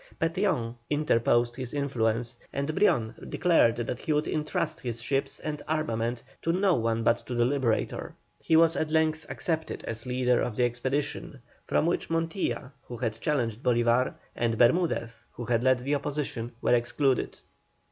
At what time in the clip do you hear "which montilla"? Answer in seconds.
11.85-12.71